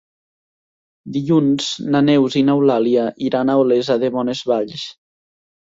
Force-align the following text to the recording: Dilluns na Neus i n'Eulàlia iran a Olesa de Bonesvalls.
Dilluns 1.17 1.67
na 1.95 2.01
Neus 2.07 2.39
i 2.41 2.45
n'Eulàlia 2.47 3.05
iran 3.29 3.55
a 3.55 3.59
Olesa 3.65 4.01
de 4.07 4.11
Bonesvalls. 4.17 4.89